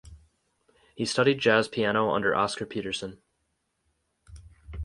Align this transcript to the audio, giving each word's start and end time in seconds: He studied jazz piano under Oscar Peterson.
He 0.95 1.05
studied 1.05 1.37
jazz 1.37 1.67
piano 1.67 2.09
under 2.09 2.33
Oscar 2.35 2.65
Peterson. 2.65 3.21